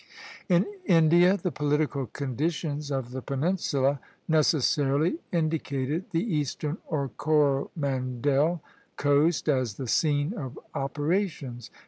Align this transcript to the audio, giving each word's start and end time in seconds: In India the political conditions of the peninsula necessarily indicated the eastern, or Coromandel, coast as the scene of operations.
In 0.49 0.65
India 0.87 1.37
the 1.37 1.51
political 1.51 2.07
conditions 2.07 2.89
of 2.89 3.11
the 3.11 3.21
peninsula 3.21 3.99
necessarily 4.27 5.19
indicated 5.31 6.05
the 6.09 6.23
eastern, 6.23 6.79
or 6.87 7.09
Coromandel, 7.17 8.63
coast 8.97 9.47
as 9.47 9.75
the 9.75 9.85
scene 9.87 10.33
of 10.33 10.57
operations. 10.73 11.69